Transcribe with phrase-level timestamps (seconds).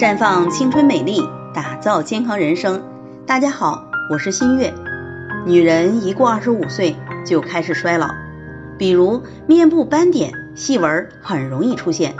[0.00, 1.20] 绽放青春美丽，
[1.52, 2.82] 打造健康人生。
[3.26, 4.72] 大家好，我是新月。
[5.44, 6.96] 女人一过二十五岁
[7.26, 8.08] 就开始衰老，
[8.78, 12.14] 比如面部斑点、细纹很容易出现，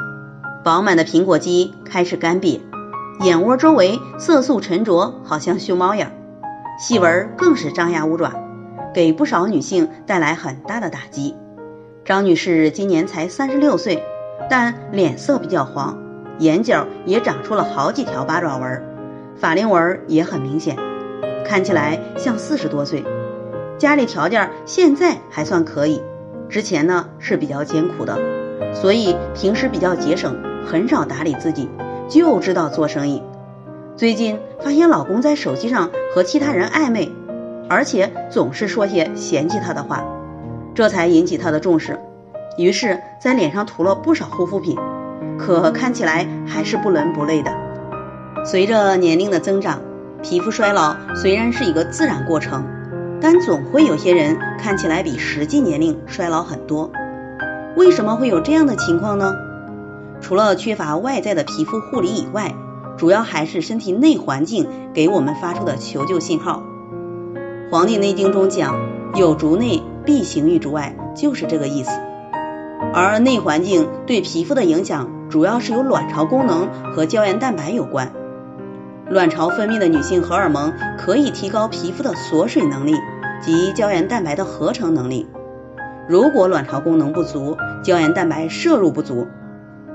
[0.62, 2.61] 饱满的苹果肌开始干瘪，
[3.23, 6.15] 眼窝周围色素沉着，好像熊猫眼，
[6.79, 8.31] 细纹更是张牙舞爪，
[8.93, 11.35] 给不少女性带来很大的打击。
[12.05, 14.05] 张女士今年才三十六岁，
[14.51, 16.10] 但脸色比较黄。
[16.40, 18.82] 眼角也长出了好几条八爪纹，
[19.36, 20.76] 法令纹也很明显，
[21.46, 23.04] 看起来像四十多岁。
[23.79, 26.03] 家里条件现在还算可以，
[26.48, 28.18] 之前呢是比较艰苦的，
[28.75, 30.34] 所以平时比较节省，
[30.67, 31.68] 很少打理自己，
[32.08, 33.22] 就知道做生意。
[33.95, 37.12] 最近发现老公在手机上和其他人暧昧，
[37.69, 40.03] 而且总是说些嫌弃她的话，
[40.75, 42.00] 这才引起她的重视，
[42.56, 44.78] 于是，在脸上涂了不少护肤品。
[45.41, 47.50] 可看起来还是不伦不类的。
[48.45, 49.81] 随着年龄的增长，
[50.23, 52.65] 皮肤衰老虽然是一个自然过程，
[53.23, 56.91] 但总会有些人看起来比实际年龄衰老很多。
[57.75, 59.34] 为什么会有这样的情况呢？
[60.20, 62.55] 除了缺乏外在的皮肤护理以外，
[62.98, 66.62] 主要还是身体内环境给我们发出的求救信号。
[67.70, 68.78] 《黄帝内经》中讲
[69.17, 71.91] “有竹内必行于竹外”，就是这个意思。
[72.93, 75.20] 而内环境对皮肤的影响。
[75.31, 78.11] 主要是由卵巢功能和胶原蛋白有关。
[79.09, 82.95] 卵巢分泌的女性荷尔蒙可以提高皮肤的锁水能力
[83.41, 85.27] 及胶原蛋白的合成能力。
[86.09, 89.28] 如果卵巢功能不足，胶原蛋白摄入不足，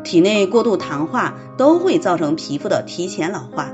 [0.03, 3.71] 体内过度糖化都会造成皮肤的提前老化。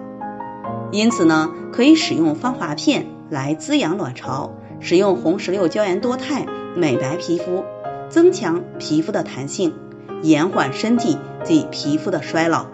[0.91, 7.63] 因此呢，可以使用芳华片来滋养卵巢，使用红石榴胶原多肽美白皮肤，
[8.09, 9.73] 增强皮肤的弹性。
[10.21, 12.65] 延缓身体及皮肤的衰老。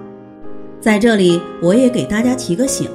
[0.80, 2.90] 在这里，我也给大家提个醒：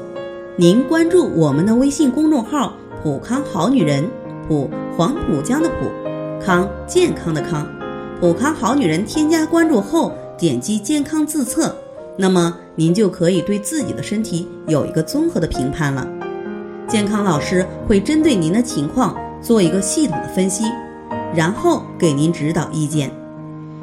[0.56, 4.08] 您关注我们的微信公众号“普康好女人”，
[4.46, 7.66] 普黄浦江的普，康健康的康，
[8.20, 9.04] 普康好女人。
[9.04, 11.74] 添加关注后，点击健康自测，
[12.16, 16.06] 那么您就可以对自己的身体有一个综合的评判了。
[16.86, 20.64] 健康老师会针对您的情况做一个系统的分析，
[21.34, 23.10] 然后给您指导意见。